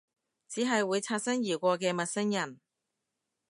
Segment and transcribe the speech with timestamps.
[0.49, 2.59] 只係會擦身而過嘅陌生人？